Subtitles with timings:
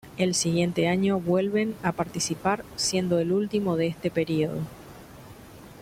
[0.17, 4.57] El siguiente año vuelven a participar siendo el último de este periodo.